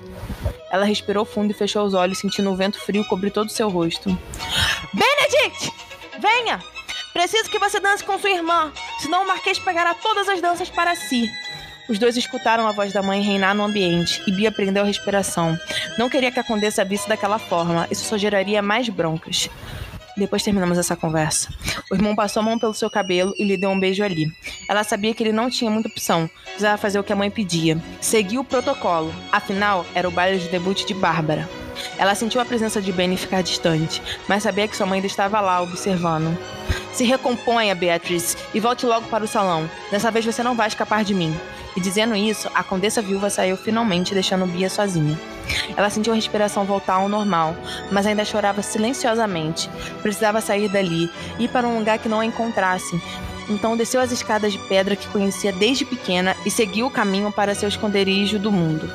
Ela 0.72 0.86
respirou 0.86 1.25
fundo 1.25 1.51
e 1.51 1.54
fechou 1.54 1.86
os 1.86 1.94
olhos, 1.94 2.18
sentindo 2.18 2.51
o 2.51 2.56
vento 2.56 2.80
frio 2.80 3.06
cobrir 3.06 3.32
todo 3.32 3.48
o 3.48 3.51
seu 3.51 3.70
rosto. 3.70 4.18
Benedict! 4.94 5.72
Venha! 6.20 6.60
Preciso 7.13 7.50
que 7.50 7.60
você 7.60 7.80
dance 7.80 8.04
com 8.04 8.20
sua 8.20 8.30
irmã, 8.30 8.74
senão 9.00 9.24
o 9.24 9.27
Marquês 9.27 9.58
pegará 9.58 9.94
todas 9.94 10.27
as 10.27 10.42
danças 10.42 10.70
para 10.70 10.96
si. 10.96 11.30
Os 11.88 12.00
dois 12.00 12.18
escutaram 12.18 12.68
a 12.68 12.72
voz 12.72 12.92
da 12.92 13.01
mãe 13.01 13.22
reinar 13.22 13.54
no 13.54 13.63
ambiente 13.63 14.22
e 14.27 14.32
Bia 14.32 14.51
prendeu 14.51 14.84
a 14.84 14.86
respiração. 14.86 15.58
Não 15.98 16.10
queria 16.10 16.32
que 16.32 16.39
a 16.39 16.44
condessa 16.44 16.84
visse 16.84 17.08
daquela 17.08 17.38
forma, 17.38 17.88
isso 17.92 18.06
só 18.06 18.18
geraria 18.18 18.62
mais 18.62 18.89
broncas. 18.89 19.50
Depois 20.17 20.43
terminamos 20.43 20.77
essa 20.77 20.95
conversa. 20.95 21.50
O 21.91 21.95
irmão 21.95 22.15
passou 22.15 22.41
a 22.41 22.43
mão 22.43 22.57
pelo 22.57 22.74
seu 22.74 22.89
cabelo 22.89 23.34
e 23.38 23.43
lhe 23.43 23.57
deu 23.57 23.69
um 23.69 23.79
beijo 23.79 24.03
ali. 24.03 24.31
Ela 24.69 24.84
sabia 24.84 25.13
que 25.13 25.22
ele 25.22 25.31
não 25.31 25.50
tinha 25.50 25.69
muita 25.69 25.89
opção, 25.89 26.29
precisava 26.45 26.77
fazer 26.77 27.00
o 27.00 27.03
que 27.03 27.13
a 27.13 27.15
mãe 27.15 27.29
pedia. 27.29 27.77
Seguiu 28.00 28.41
o 28.41 28.45
protocolo, 28.45 29.13
afinal, 29.31 29.86
era 29.93 30.07
o 30.07 30.12
baile 30.12 30.39
de 30.39 30.48
debut 30.48 30.86
de 30.86 30.93
Bárbara. 30.93 31.50
Ela 31.98 32.15
sentiu 32.15 32.39
a 32.39 32.45
presença 32.45 32.81
de 32.81 32.91
Benny 32.91 33.17
ficar 33.17 33.41
distante, 33.41 34.01
mas 34.27 34.43
sabia 34.43 34.67
que 34.67 34.77
sua 34.77 34.86
mãe 34.86 34.98
ainda 34.98 35.07
estava 35.07 35.41
lá, 35.41 35.62
observando. 35.62 36.38
Se 36.93 37.03
recomponha, 37.03 37.75
Beatriz, 37.75 38.38
e 38.53 38.60
volte 38.60 38.86
logo 38.86 39.07
para 39.07 39.25
o 39.25 39.27
salão. 39.27 39.69
Dessa 39.91 40.10
vez 40.12 40.25
você 40.25 40.41
não 40.41 40.55
vai 40.55 40.67
escapar 40.67 41.03
de 41.03 41.13
mim. 41.13 41.36
E 41.75 41.82
dizendo 41.82 42.15
isso, 42.15 42.50
a 42.55 42.63
condessa 42.63 43.01
viúva 43.01 43.29
saiu 43.29 43.58
finalmente, 43.58 44.13
deixando 44.13 44.48
Bia 44.48 44.70
sozinha. 44.70 45.20
Ela 45.75 45.89
sentiu 45.89 46.13
a 46.13 46.15
respiração 46.15 46.65
voltar 46.65 46.96
ao 46.96 47.10
normal, 47.10 47.55
mas 47.91 48.08
ainda 48.08 48.24
chorava 48.24 48.62
silenciosamente. 48.62 49.70
Precisava 50.01 50.41
sair 50.41 50.70
dali, 50.70 51.10
ir 51.38 51.50
para 51.50 51.67
um 51.67 51.77
lugar 51.77 52.00
que 52.00 52.10
não 52.10 52.22
a 52.22 52.25
encontrasse. 52.25 53.00
Então 53.50 53.77
desceu 53.77 54.01
as 54.01 54.12
escadas 54.12 54.53
de 54.53 54.60
pedra 54.67 54.96
que 54.96 55.08
conhecia 55.10 55.51
desde 55.51 55.86
pequena 55.86 56.36
e 56.46 56.50
seguiu 56.50 56.88
o 56.88 56.91
caminho 56.91 57.32
para 57.32 57.53
seu 57.53 57.70
esconderijo 57.70 58.39
do 58.39 58.51
mundo. 58.51 58.89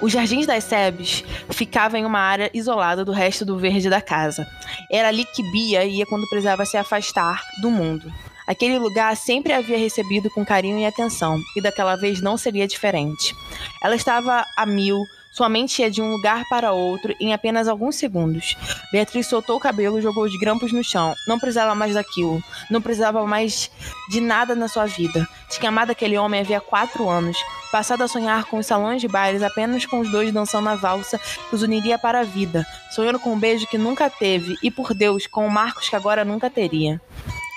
Os 0.00 0.12
jardins 0.12 0.46
das 0.46 0.64
Sebes 0.64 1.22
ficavam 1.50 2.00
em 2.00 2.06
uma 2.06 2.20
área 2.20 2.50
isolada 2.54 3.04
do 3.04 3.12
resto 3.12 3.44
do 3.44 3.58
verde 3.58 3.90
da 3.90 4.00
casa. 4.00 4.46
Era 4.90 5.08
ali 5.08 5.26
que 5.26 5.42
Bia 5.52 5.84
ia 5.84 6.06
quando 6.06 6.26
precisava 6.28 6.64
se 6.64 6.78
afastar 6.78 7.42
do 7.60 7.70
mundo. 7.70 8.10
Aquele 8.50 8.80
lugar 8.80 9.16
sempre 9.16 9.52
havia 9.52 9.78
recebido 9.78 10.28
com 10.28 10.44
carinho 10.44 10.80
e 10.80 10.84
atenção, 10.84 11.40
e 11.54 11.62
daquela 11.62 11.94
vez 11.94 12.20
não 12.20 12.36
seria 12.36 12.66
diferente. 12.66 13.32
Ela 13.80 13.94
estava 13.94 14.44
a 14.56 14.66
mil, 14.66 15.04
sua 15.30 15.48
mente 15.48 15.80
ia 15.80 15.88
de 15.88 16.02
um 16.02 16.10
lugar 16.10 16.42
para 16.50 16.72
outro 16.72 17.14
em 17.20 17.32
apenas 17.32 17.68
alguns 17.68 17.94
segundos. 17.94 18.56
Beatriz 18.90 19.28
soltou 19.28 19.56
o 19.56 19.60
cabelo 19.60 20.00
e 20.00 20.02
jogou 20.02 20.24
os 20.24 20.36
grampos 20.36 20.72
no 20.72 20.82
chão. 20.82 21.14
Não 21.28 21.38
precisava 21.38 21.76
mais 21.76 21.94
daquilo. 21.94 22.42
Não 22.68 22.82
precisava 22.82 23.24
mais 23.24 23.70
de 24.08 24.20
nada 24.20 24.56
na 24.56 24.66
sua 24.66 24.86
vida. 24.86 25.28
Tinha 25.48 25.68
amado 25.68 25.90
aquele 25.90 26.18
homem 26.18 26.40
havia 26.40 26.60
quatro 26.60 27.08
anos. 27.08 27.38
Passado 27.70 28.02
a 28.02 28.08
sonhar 28.08 28.46
com 28.46 28.58
os 28.58 28.66
salões 28.66 29.00
de 29.00 29.06
bailes 29.06 29.44
apenas 29.44 29.86
com 29.86 30.00
os 30.00 30.10
dois 30.10 30.32
dançando 30.32 30.68
a 30.68 30.74
valsa 30.74 31.20
que 31.48 31.54
os 31.54 31.62
uniria 31.62 31.96
para 31.96 32.18
a 32.18 32.24
vida. 32.24 32.66
Sonhando 32.90 33.20
com 33.20 33.32
um 33.32 33.38
beijo 33.38 33.68
que 33.68 33.78
nunca 33.78 34.10
teve 34.10 34.56
e, 34.60 34.72
por 34.72 34.92
Deus, 34.92 35.28
com 35.28 35.46
o 35.46 35.50
Marcos 35.50 35.88
que 35.88 35.94
agora 35.94 36.24
nunca 36.24 36.50
teria. 36.50 37.00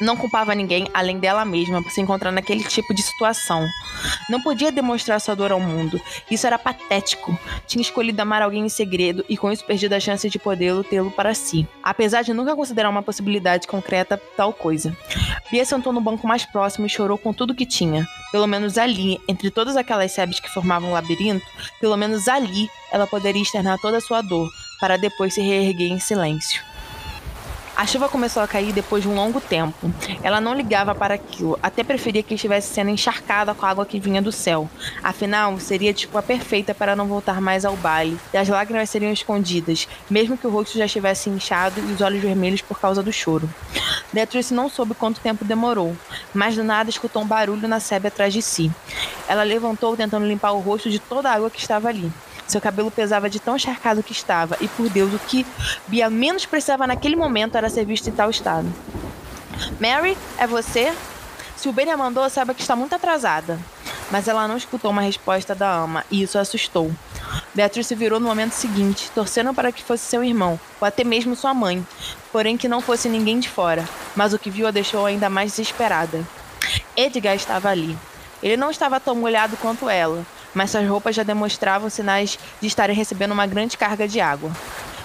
Não 0.04 0.18
culpava 0.18 0.54
ninguém 0.54 0.90
além 0.94 1.18
dela 1.18 1.46
mesma 1.46 1.82
por 1.82 1.90
se 1.90 2.02
encontrar 2.02 2.30
naquele 2.30 2.62
tipo 2.66 2.94
de 2.94 3.02
situação. 3.02 3.66
Não 4.30 4.42
podia 4.42 4.70
demonstrar 4.70 5.22
sua 5.22 5.34
dor 5.34 5.54
ao 5.54 5.62
mundo. 5.62 6.00
Isso 6.30 6.46
era 6.46 6.60
patético. 6.60 7.40
Tinha 7.66 7.82
escolhido 7.82 8.22
amar 8.22 8.42
alguém 8.42 8.66
em 8.66 8.70
segredo 8.70 9.24
e 9.30 9.38
com 9.38 9.50
isso 9.50 9.64
perdido 9.64 9.94
a 9.94 10.02
chance 10.02 10.30
de 10.30 10.38
poder 10.38 10.84
tê-lo 10.90 11.10
para 11.10 11.34
si. 11.34 11.66
Apesar 11.82 12.22
de 12.22 12.34
nunca 12.34 12.54
considerar 12.54 12.90
uma 12.90 13.02
possibilidade 13.02 13.66
concreta 13.66 14.22
tal 14.36 14.52
coisa. 14.52 14.94
Bia 15.50 15.64
sentou 15.64 15.94
no 15.94 16.02
banco 16.02 16.28
mais 16.28 16.46
próximo 16.46 16.86
e 16.86 16.90
chorou 16.90 17.18
com 17.18 17.32
tudo 17.32 17.56
que 17.56 17.66
tinha. 17.66 18.06
Pelo 18.30 18.46
menos 18.46 18.78
ali, 18.78 19.22
entre 19.26 19.50
todas 19.50 19.78
aquelas 19.78 20.12
sebes 20.12 20.42
que 20.42 20.52
formavam 20.52 20.90
o 20.90 20.94
labirinto, 20.94 21.46
pelo 21.80 21.96
menos 21.96 22.28
ali 22.28 22.70
ela 22.92 23.08
poderia 23.08 23.42
externar 23.42 23.80
toda 23.80 23.98
a 24.00 24.02
sua 24.02 24.22
dor, 24.22 24.52
para 24.82 24.98
depois 24.98 25.34
se 25.34 25.42
reerguer 25.42 25.94
em 25.94 26.00
silêncio. 26.00 26.73
A 27.76 27.88
chuva 27.88 28.08
começou 28.08 28.44
a 28.44 28.48
cair 28.48 28.72
depois 28.72 29.02
de 29.02 29.10
um 29.10 29.16
longo 29.16 29.42
tempo. 29.42 29.92
Ela 30.22 30.40
não 30.40 30.54
ligava 30.54 30.94
para 30.94 31.16
aquilo, 31.16 31.58
até 31.62 31.84
preferia 31.84 32.22
que 32.22 32.36
estivesse 32.36 32.72
sendo 32.72 32.92
encharcada 32.92 33.54
com 33.56 33.66
a 33.66 33.70
água 33.70 33.86
que 33.86 34.00
vinha 34.00 34.22
do 34.22 34.32
céu. 34.32 34.70
Afinal, 35.02 35.60
seria 35.60 35.92
tipo 35.92 36.16
a 36.16 36.22
perfeita 36.22 36.76
para 36.76 36.96
não 36.96 37.08
voltar 37.08 37.42
mais 37.42 37.66
ao 37.66 37.76
baile, 37.76 38.20
e 38.32 38.38
as 38.38 38.48
lágrimas 38.48 38.92
seriam 38.92 39.12
escondidas, 39.12 39.88
mesmo 40.08 40.38
que 40.38 40.46
o 40.46 40.52
rosto 40.52 40.78
já 40.78 40.86
estivesse 40.86 41.32
inchado 41.32 41.80
e 41.80 41.94
os 41.94 42.02
olhos 42.02 42.22
vermelhos 42.22 42.62
por 42.62 42.80
causa 42.80 43.02
do 43.02 43.12
choro. 43.12 43.50
Beatrice 44.14 44.54
não 44.54 44.70
soube 44.70 44.94
quanto 44.94 45.20
tempo 45.20 45.44
demorou, 45.44 45.98
mas 46.32 46.56
do 46.56 46.64
nada 46.64 46.92
escutou 46.92 47.24
um 47.24 47.28
barulho 47.28 47.68
na 47.68 47.80
sebe 47.80 48.08
atrás 48.08 48.32
de 48.32 48.44
si. 48.44 48.72
Ela 49.28 49.42
levantou 49.42 49.98
tentando 49.98 50.28
limpar 50.28 50.52
o 50.52 50.60
rosto 50.60 50.92
de 50.92 51.00
toda 51.00 51.30
a 51.30 51.34
água 51.34 51.50
que 51.50 51.60
estava 51.60 51.90
ali. 51.90 52.12
Seu 52.54 52.62
cabelo 52.62 52.92
pesava 52.92 53.32
de 53.32 53.40
tão 53.40 53.56
encharcado 53.56 54.04
que 54.04 54.12
estava, 54.12 54.56
e 54.62 54.68
por 54.68 54.88
Deus, 54.88 55.12
o 55.12 55.18
que 55.18 55.44
Bia 55.88 56.08
menos 56.08 56.46
precisava 56.46 56.86
naquele 56.86 57.16
momento 57.16 57.58
era 57.58 57.68
ser 57.68 57.84
vista 57.84 58.12
em 58.12 58.14
tal 58.14 58.30
estado. 58.30 58.72
Mary, 59.80 60.16
é 60.38 60.46
você? 60.46 60.94
Se 61.56 61.68
o 61.68 61.74
Ben 61.74 61.90
a 61.90 61.98
mandou, 61.98 62.30
saiba 62.30 62.54
que 62.54 62.62
está 62.62 62.76
muito 62.76 62.94
atrasada. 62.94 63.60
Mas 64.12 64.28
ela 64.28 64.48
não 64.48 64.56
escutou 64.56 64.92
uma 64.92 65.02
resposta 65.02 65.56
da 65.56 65.68
ama, 65.68 66.06
e 66.12 66.22
isso 66.22 66.38
a 66.38 66.42
assustou. 66.42 66.92
Beatriz 67.56 67.88
se 67.88 67.96
virou 67.96 68.20
no 68.20 68.28
momento 68.28 68.52
seguinte, 68.52 69.10
torcendo 69.16 69.52
para 69.52 69.72
que 69.72 69.82
fosse 69.82 70.04
seu 70.04 70.24
irmão, 70.24 70.60
ou 70.80 70.88
até 70.88 71.04
mesmo 71.04 71.36
sua 71.36 71.56
mãe, 71.56 71.84
porém 72.32 72.56
que 72.56 72.68
não 72.68 72.82
fosse 72.82 73.10
ninguém 73.10 73.40
de 73.40 73.50
fora, 73.50 73.84
mas 74.16 74.32
o 74.32 74.38
que 74.38 74.52
viu 74.52 74.68
a 74.68 74.72
deixou 74.72 75.08
ainda 75.08 75.28
mais 75.28 75.54
desesperada. 75.54 76.24
Edgar 76.96 77.36
estava 77.36 77.70
ali. 77.70 77.98
Ele 78.44 78.58
não 78.58 78.70
estava 78.70 79.00
tão 79.00 79.16
molhado 79.16 79.58
quanto 79.58 79.90
ela, 79.90 80.24
mas 80.54 80.72
suas 80.72 80.88
roupas 80.88 81.16
já 81.16 81.24
demonstravam 81.24 81.90
sinais 81.90 82.38
de 82.62 82.68
estarem 82.68 82.96
recebendo 82.96 83.32
uma 83.32 83.46
grande 83.46 83.78
carga 83.78 84.08
de 84.08 84.20
água. 84.20 84.52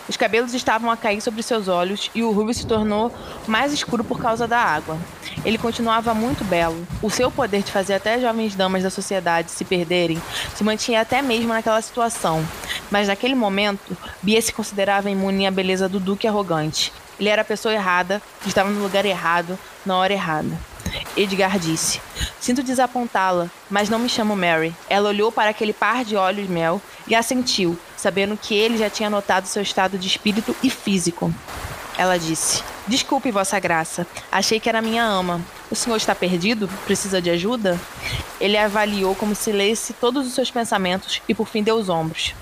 Os 0.09 0.17
cabelos 0.17 0.55
estavam 0.55 0.91
a 0.91 0.97
cair 0.97 1.21
sobre 1.21 1.43
seus 1.43 1.69
olhos 1.69 2.11
e 2.15 2.23
o 2.23 2.33
rubro 2.33 2.55
se 2.55 2.67
tornou 2.67 3.13
mais 3.47 3.73
escuro 3.75 4.03
por 4.03 4.19
causa 4.19 4.49
da 4.49 4.59
água. 4.59 4.97
Ele 5.45 5.59
continuava 5.59 6.15
muito 6.15 6.45
belo. 6.45 6.87
O 7.03 7.11
seu 7.11 7.31
poder 7.31 7.63
de 7.63 7.71
fazer 7.71 7.95
até 7.95 8.19
jovens 8.19 8.55
damas 8.55 8.83
da 8.83 8.89
sociedade 8.89 9.51
se 9.51 9.67
perderem 9.67 10.21
se 10.55 10.65
mantinha 10.65 11.03
até 11.03 11.21
mesmo 11.21 11.49
naquela 11.49 11.83
situação. 11.83 12.43
Mas 12.91 13.09
naquele 13.09 13.35
momento, 13.35 13.97
Bia 14.23 14.41
se 14.41 14.53
considerava 14.53 15.11
imune 15.11 15.47
à 15.47 15.51
beleza 15.51 15.87
do 15.89 16.01
duque 16.01 16.27
arrogante. 16.27 16.91
Ele 17.21 17.29
era 17.29 17.43
a 17.43 17.45
pessoa 17.45 17.75
errada, 17.75 18.23
estava 18.47 18.71
no 18.71 18.83
lugar 18.83 19.05
errado, 19.05 19.59
na 19.85 19.97
hora 19.97 20.13
errada. 20.13 20.68
Edgar 21.19 21.59
disse: 21.59 22.01
Sinto 22.41 22.63
desapontá-la, 22.63 23.51
mas 23.69 23.89
não 23.89 23.99
me 23.99 24.09
chamo 24.09 24.37
Mary. 24.37 24.75
Ela 24.89 25.09
olhou 25.09 25.33
para 25.33 25.51
aquele 25.51 25.73
par 25.73 26.05
de 26.05 26.15
olhos 26.15 26.49
mel 26.49 26.81
e 27.09 27.15
assentiu, 27.15 27.77
sabendo 27.97 28.37
que 28.37 28.55
ele 28.55 28.79
já 28.79 28.89
tinha 28.89 29.11
notado 29.11 29.47
seu 29.47 29.61
estado 29.61 29.99
de 29.99 30.07
espírito 30.07 30.55
e 30.63 30.71
físico. 30.71 31.35
Ela 31.97 32.17
disse: 32.17 32.63
Desculpe, 32.87 33.33
Vossa 33.33 33.59
Graça. 33.59 34.07
Achei 34.31 34.61
que 34.61 34.69
era 34.69 34.81
minha 34.81 35.05
ama. 35.05 35.41
O 35.69 35.75
senhor 35.75 35.97
está 35.97 36.15
perdido? 36.15 36.69
Precisa 36.87 37.21
de 37.21 37.29
ajuda? 37.31 37.79
Ele 38.41 38.57
avaliou 38.57 39.17
como 39.17 39.35
se 39.35 39.51
lesse 39.51 39.93
todos 39.95 40.25
os 40.25 40.33
seus 40.33 40.51
pensamentos 40.51 41.21
e 41.29 41.35
por 41.35 41.49
fim 41.49 41.63
deu 41.65 41.75
os 41.75 41.89
ombros. 41.89 42.33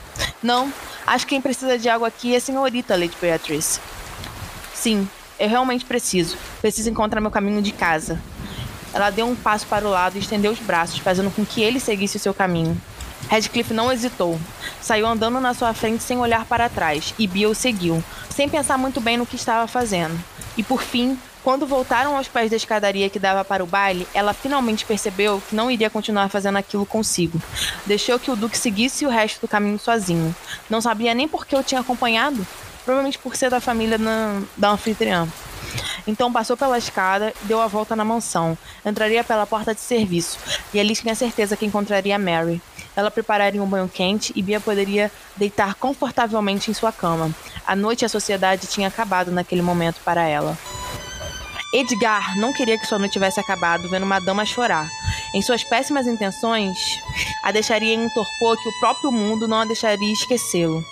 Não, 0.42 0.70
acho 1.06 1.26
que 1.26 1.30
quem 1.30 1.40
precisa 1.40 1.78
de 1.78 1.88
água 1.88 2.08
aqui 2.08 2.34
é 2.34 2.36
a 2.36 2.40
senhorita, 2.40 2.94
Lady 2.94 3.16
Beatrice. 3.20 3.80
Sim, 4.74 5.08
eu 5.38 5.48
realmente 5.48 5.84
preciso. 5.86 6.36
Preciso 6.60 6.90
encontrar 6.90 7.20
meu 7.20 7.30
caminho 7.30 7.62
de 7.62 7.72
casa. 7.72 8.20
Ela 8.96 9.10
deu 9.10 9.28
um 9.28 9.36
passo 9.36 9.66
para 9.66 9.86
o 9.86 9.90
lado 9.90 10.16
e 10.16 10.20
estendeu 10.20 10.50
os 10.50 10.58
braços, 10.58 11.00
fazendo 11.00 11.30
com 11.30 11.44
que 11.44 11.62
ele 11.62 11.78
seguisse 11.78 12.16
o 12.16 12.20
seu 12.20 12.32
caminho. 12.32 12.80
Redcliffe 13.28 13.74
não 13.74 13.92
hesitou. 13.92 14.40
Saiu 14.80 15.06
andando 15.06 15.38
na 15.38 15.52
sua 15.52 15.74
frente 15.74 16.02
sem 16.02 16.16
olhar 16.16 16.46
para 16.46 16.70
trás, 16.70 17.12
e 17.18 17.26
Bill 17.26 17.54
seguiu, 17.54 18.02
sem 18.30 18.48
pensar 18.48 18.78
muito 18.78 18.98
bem 18.98 19.18
no 19.18 19.26
que 19.26 19.36
estava 19.36 19.66
fazendo. 19.68 20.18
E 20.56 20.62
por 20.62 20.80
fim, 20.80 21.18
quando 21.44 21.66
voltaram 21.66 22.16
aos 22.16 22.26
pés 22.26 22.48
da 22.50 22.56
escadaria 22.56 23.10
que 23.10 23.18
dava 23.18 23.44
para 23.44 23.62
o 23.62 23.66
baile, 23.66 24.08
ela 24.14 24.32
finalmente 24.32 24.86
percebeu 24.86 25.42
que 25.46 25.54
não 25.54 25.70
iria 25.70 25.90
continuar 25.90 26.30
fazendo 26.30 26.56
aquilo 26.56 26.86
consigo. 26.86 27.38
Deixou 27.84 28.18
que 28.18 28.30
o 28.30 28.36
Duque 28.36 28.56
seguisse 28.56 29.04
o 29.04 29.10
resto 29.10 29.42
do 29.42 29.48
caminho 29.48 29.78
sozinho. 29.78 30.34
Não 30.70 30.80
sabia 30.80 31.12
nem 31.12 31.28
por 31.28 31.44
que 31.44 31.54
o 31.54 31.62
tinha 31.62 31.82
acompanhado. 31.82 32.46
provavelmente 32.82 33.18
por 33.18 33.36
ser 33.36 33.50
da 33.50 33.60
família 33.60 33.98
na, 33.98 34.40
da 34.56 34.70
anfitriã. 34.70 35.28
Então 36.06 36.32
passou 36.32 36.56
pela 36.56 36.78
escada 36.78 37.32
e 37.42 37.46
deu 37.46 37.60
a 37.60 37.66
volta 37.66 37.96
na 37.96 38.04
mansão. 38.04 38.56
Entraria 38.84 39.24
pela 39.24 39.46
porta 39.46 39.74
de 39.74 39.80
serviço 39.80 40.38
e 40.72 40.80
ali 40.80 40.94
tinha 40.94 41.14
certeza 41.14 41.56
que 41.56 41.66
encontraria 41.66 42.18
Mary. 42.18 42.60
Ela 42.94 43.10
prepararia 43.10 43.62
um 43.62 43.66
banho 43.66 43.88
quente 43.88 44.32
e 44.34 44.42
Bia 44.42 44.60
poderia 44.60 45.12
deitar 45.36 45.74
confortavelmente 45.74 46.70
em 46.70 46.74
sua 46.74 46.90
cama. 46.90 47.30
A 47.66 47.76
noite 47.76 48.02
e 48.02 48.06
a 48.06 48.08
sociedade 48.08 48.66
tinha 48.66 48.88
acabado 48.88 49.30
naquele 49.30 49.62
momento 49.62 50.00
para 50.04 50.22
ela. 50.26 50.56
Edgar 51.74 52.38
não 52.38 52.54
queria 52.54 52.78
que 52.78 52.86
sua 52.86 52.98
noite 52.98 53.12
tivesse 53.12 53.38
acabado 53.38 53.88
vendo 53.90 54.04
uma 54.04 54.18
dama 54.20 54.46
chorar. 54.46 54.88
Em 55.34 55.42
suas 55.42 55.62
péssimas 55.62 56.06
intenções, 56.06 56.78
a 57.42 57.52
deixaria 57.52 57.92
em 57.92 58.06
um 58.06 58.08
torpor 58.08 58.56
que 58.62 58.68
o 58.68 58.80
próprio 58.80 59.12
mundo 59.12 59.46
não 59.46 59.58
a 59.58 59.64
deixaria 59.66 60.12
esquecê-lo. 60.12 60.82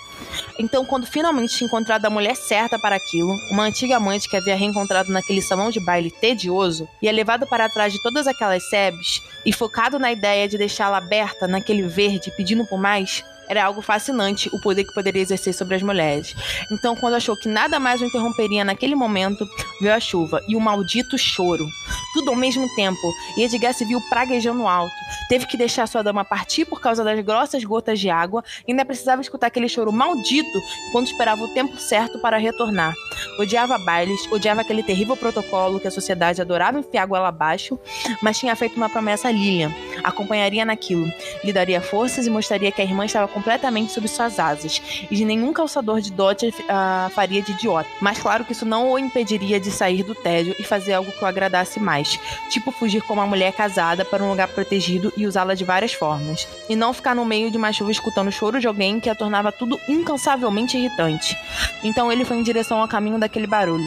Então, 0.58 0.84
quando 0.84 1.06
finalmente 1.06 1.56
tinha 1.56 1.66
encontrado 1.66 2.04
a 2.04 2.11
mulher 2.11 2.37
certa 2.37 2.78
para 2.78 2.96
aquilo, 2.96 3.34
uma 3.50 3.64
antiga 3.64 3.96
amante 3.96 4.28
que 4.28 4.37
havia 4.37 4.56
reencontrado 4.56 5.11
naquele 5.11 5.42
salão 5.42 5.70
de 5.70 5.80
baile 5.80 6.11
tedioso, 6.11 6.88
e 7.02 7.08
a 7.08 7.12
levado 7.12 7.46
para 7.46 7.68
trás 7.68 7.92
de 7.92 8.02
todas 8.02 8.26
aquelas 8.26 8.68
sebes, 8.68 9.23
e 9.44 9.52
focado 9.52 9.99
na 9.99 10.12
ideia 10.12 10.46
de 10.49 10.56
deixá-la 10.56 10.99
aberta 10.99 11.49
naquele 11.49 11.82
verde, 11.82 12.32
pedindo 12.37 12.64
por 12.64 12.78
mais, 12.78 13.25
era 13.48 13.64
algo 13.64 13.82
fascinante 13.82 14.48
o 14.52 14.60
poder 14.60 14.84
que 14.84 14.94
poderia 14.94 15.22
exercer 15.22 15.54
sobre 15.54 15.74
as 15.74 15.82
mulheres. 15.82 16.34
Então, 16.70 16.96
quando 16.96 17.14
achou 17.14 17.36
que 17.36 17.48
nada 17.48 17.78
mais 17.78 18.00
o 18.00 18.04
interromperia 18.04 18.64
naquele 18.64 18.94
momento, 18.94 19.48
veio 19.80 19.94
a 19.94 20.00
chuva 20.00 20.42
e 20.48 20.56
o 20.56 20.60
maldito 20.60 21.16
choro. 21.18 21.66
Tudo 22.12 22.30
ao 22.30 22.36
mesmo 22.36 22.72
tempo, 22.74 23.12
e 23.36 23.42
Edgar 23.42 23.74
se 23.74 23.84
viu 23.84 24.00
praguejando 24.08 24.66
alto. 24.66 24.94
Teve 25.28 25.46
que 25.46 25.56
deixar 25.56 25.86
sua 25.86 26.02
dama 26.02 26.24
partir 26.24 26.64
por 26.64 26.80
causa 26.80 27.02
das 27.02 27.18
grossas 27.20 27.64
gotas 27.64 27.98
de 27.98 28.08
água 28.08 28.44
e 28.66 28.72
ainda 28.72 28.84
precisava 28.84 29.20
escutar 29.20 29.48
aquele 29.48 29.68
choro 29.68 29.92
maldito 29.92 30.58
enquanto 30.88 31.08
esperava 31.08 31.42
o 31.42 31.48
tempo 31.48 31.76
certo 31.78 32.18
para 32.18 32.36
retornar. 32.36 32.94
Odiava 33.38 33.78
bailes, 33.78 34.30
odiava 34.30 34.60
aquele 34.60 34.82
terrível 34.82 35.16
protocolo 35.16 35.80
que 35.80 35.88
a 35.88 35.90
sociedade 35.90 36.40
adorava 36.40 36.78
enfiar 36.78 37.06
goela 37.06 37.28
abaixo, 37.28 37.78
mas 38.22 38.38
tinha 38.38 38.54
feito 38.54 38.76
uma 38.76 38.88
promessa 38.88 39.28
a 39.28 39.32
Lilian. 39.32 39.72
Acompanharia 40.02 40.64
naquilo, 40.64 41.10
lhe 41.42 41.52
daria 41.52 41.80
forças 41.80 42.26
e 42.26 42.30
mostraria 42.30 42.70
que 42.70 42.80
a 42.80 42.84
irmã 42.84 43.04
estava 43.04 43.26
completamente 43.34 43.92
sob 43.92 44.06
suas 44.08 44.38
asas, 44.38 44.80
e 45.10 45.16
de 45.16 45.24
nenhum 45.24 45.52
calçador 45.52 46.00
de 46.00 46.12
dote 46.12 46.48
uh, 46.48 47.10
faria 47.10 47.42
de 47.42 47.52
idiota. 47.52 47.88
Mas 48.00 48.18
claro 48.18 48.44
que 48.44 48.52
isso 48.52 48.64
não 48.64 48.92
o 48.92 48.98
impediria 48.98 49.58
de 49.60 49.70
sair 49.70 50.04
do 50.04 50.14
tédio 50.14 50.54
e 50.58 50.62
fazer 50.62 50.94
algo 50.94 51.12
que 51.12 51.22
o 51.22 51.26
agradasse 51.26 51.80
mais, 51.80 52.18
tipo 52.48 52.70
fugir 52.70 53.02
com 53.02 53.14
uma 53.14 53.26
mulher 53.26 53.52
casada 53.52 54.04
para 54.04 54.22
um 54.22 54.30
lugar 54.30 54.48
protegido 54.48 55.12
e 55.16 55.26
usá-la 55.26 55.54
de 55.54 55.64
várias 55.64 55.92
formas, 55.92 56.48
e 56.68 56.76
não 56.76 56.94
ficar 56.94 57.14
no 57.14 57.24
meio 57.24 57.50
de 57.50 57.58
uma 57.58 57.72
chuva 57.72 57.90
escutando 57.90 58.28
o 58.28 58.32
choro 58.32 58.60
de 58.60 58.66
alguém 58.66 59.00
que 59.00 59.10
a 59.10 59.14
tornava 59.14 59.50
tudo 59.50 59.78
incansavelmente 59.88 60.78
irritante. 60.78 61.36
Então 61.82 62.10
ele 62.10 62.24
foi 62.24 62.36
em 62.36 62.42
direção 62.42 62.80
ao 62.80 62.88
caminho 62.88 63.18
daquele 63.18 63.46
barulho. 63.46 63.84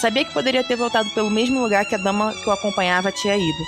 Sabia 0.00 0.24
que 0.24 0.32
poderia 0.32 0.62
ter 0.62 0.76
voltado 0.76 1.10
pelo 1.10 1.28
mesmo 1.28 1.60
lugar 1.60 1.84
que 1.84 1.94
a 1.94 1.98
dama 1.98 2.32
que 2.32 2.48
o 2.48 2.52
acompanhava 2.52 3.10
tinha 3.10 3.36
ido, 3.36 3.58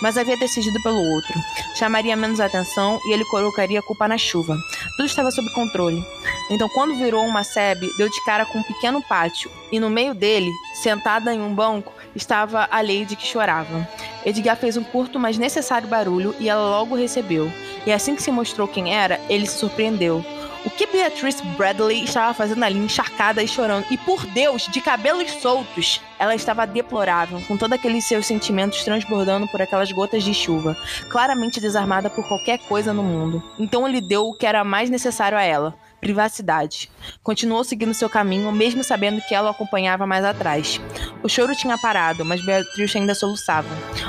mas 0.00 0.16
havia 0.16 0.36
decidido 0.36 0.80
pelo 0.82 1.02
outro. 1.14 1.34
Chamaria 1.74 2.14
menos 2.14 2.38
atenção 2.38 3.00
e 3.06 3.12
ele 3.12 3.24
colocaria 3.24 3.80
a 3.80 3.82
culpa 3.82 4.06
na 4.06 4.16
chuva. 4.16 4.56
Tudo 4.96 5.06
estava 5.06 5.32
sob 5.32 5.52
controle. 5.52 6.04
Então, 6.48 6.68
quando 6.68 6.94
virou 6.94 7.24
uma 7.24 7.42
sebe, 7.42 7.88
deu 7.96 8.08
de 8.08 8.24
cara 8.24 8.46
com 8.46 8.58
um 8.58 8.62
pequeno 8.62 9.02
pátio, 9.02 9.50
e 9.72 9.80
no 9.80 9.90
meio 9.90 10.14
dele, 10.14 10.50
sentada 10.74 11.34
em 11.34 11.40
um 11.40 11.54
banco, 11.54 11.92
estava 12.14 12.68
a 12.70 12.80
Lady 12.80 13.16
que 13.16 13.26
chorava. 13.26 13.88
Edgar 14.24 14.56
fez 14.56 14.76
um 14.76 14.84
curto, 14.84 15.18
mas 15.18 15.38
necessário 15.38 15.88
barulho 15.88 16.34
e 16.38 16.48
ela 16.48 16.62
logo 16.62 16.94
recebeu. 16.94 17.50
E 17.86 17.92
assim 17.92 18.14
que 18.14 18.22
se 18.22 18.30
mostrou 18.30 18.68
quem 18.68 18.94
era, 18.94 19.20
ele 19.28 19.46
se 19.46 19.58
surpreendeu. 19.58 20.24
O 20.62 20.68
que 20.68 20.86
Beatrice 20.86 21.42
Bradley 21.56 22.04
estava 22.04 22.34
fazendo 22.34 22.62
ali, 22.62 22.78
encharcada 22.78 23.42
e 23.42 23.48
chorando? 23.48 23.86
E 23.90 23.96
por 23.96 24.26
Deus, 24.26 24.68
de 24.68 24.80
cabelos 24.82 25.30
soltos! 25.40 26.02
Ela 26.18 26.34
estava 26.34 26.66
deplorável, 26.66 27.40
com 27.48 27.56
todos 27.56 27.78
aqueles 27.78 28.04
seus 28.04 28.26
sentimentos 28.26 28.84
transbordando 28.84 29.48
por 29.48 29.62
aquelas 29.62 29.90
gotas 29.90 30.22
de 30.22 30.34
chuva, 30.34 30.76
claramente 31.08 31.60
desarmada 31.60 32.10
por 32.10 32.28
qualquer 32.28 32.58
coisa 32.58 32.92
no 32.92 33.02
mundo. 33.02 33.42
Então 33.58 33.88
ele 33.88 34.02
deu 34.02 34.28
o 34.28 34.34
que 34.34 34.44
era 34.44 34.62
mais 34.62 34.90
necessário 34.90 35.38
a 35.38 35.42
ela: 35.42 35.74
privacidade. 35.98 36.90
Continuou 37.22 37.64
seguindo 37.64 37.94
seu 37.94 38.10
caminho, 38.10 38.52
mesmo 38.52 38.84
sabendo 38.84 39.22
que 39.26 39.34
ela 39.34 39.48
o 39.48 39.52
acompanhava 39.52 40.06
mais 40.06 40.26
atrás. 40.26 40.78
O 41.22 41.28
choro 41.28 41.56
tinha 41.56 41.78
parado, 41.78 42.22
mas 42.22 42.44
Beatrice 42.44 42.98
ainda 42.98 43.14
soluçava, 43.14 43.68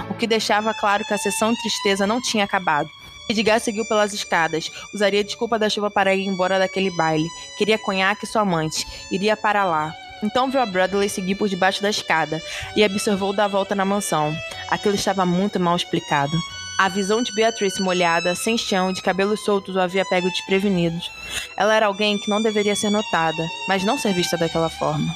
o 0.09 0.13
que 0.15 0.27
deixava 0.27 0.73
claro 0.73 1.05
que 1.05 1.13
a 1.13 1.17
sessão 1.17 1.53
de 1.53 1.61
tristeza 1.61 2.05
não 2.05 2.21
tinha 2.21 2.43
acabado. 2.43 2.89
Edgar 3.29 3.59
seguiu 3.59 3.85
pelas 3.85 4.13
escadas. 4.13 4.71
Usaria 4.93 5.23
desculpa 5.23 5.57
da 5.57 5.69
chuva 5.69 5.89
para 5.89 6.13
ir 6.13 6.25
embora 6.25 6.59
daquele 6.59 6.91
baile. 6.91 7.27
Queria 7.57 7.77
conhaque 7.77 8.25
sua 8.25 8.41
amante. 8.41 8.85
Iria 9.11 9.37
para 9.37 9.63
lá. 9.63 9.93
Então 10.23 10.49
viu 10.49 10.61
a 10.61 10.65
Bradley 10.65 11.09
seguir 11.09 11.35
por 11.35 11.49
debaixo 11.49 11.81
da 11.81 11.89
escada 11.89 12.41
e 12.75 12.85
observou 12.85 13.33
dar 13.33 13.47
volta 13.47 13.73
na 13.73 13.85
mansão. 13.85 14.35
Aquilo 14.69 14.95
estava 14.95 15.25
muito 15.25 15.59
mal 15.59 15.75
explicado. 15.75 16.37
A 16.77 16.89
visão 16.89 17.21
de 17.21 17.33
Beatrice 17.33 17.81
molhada, 17.81 18.33
sem 18.33 18.57
chão 18.57 18.91
de 18.91 19.01
cabelos 19.01 19.43
soltos 19.43 19.75
o 19.75 19.79
havia 19.79 20.05
pego 20.05 20.29
desprevenidos. 20.29 21.11
Ela 21.55 21.75
era 21.75 21.85
alguém 21.85 22.17
que 22.17 22.29
não 22.29 22.41
deveria 22.41 22.75
ser 22.75 22.89
notada, 22.89 23.47
mas 23.67 23.83
não 23.83 23.97
ser 23.97 24.13
vista 24.13 24.37
daquela 24.37 24.69
forma. 24.69 25.15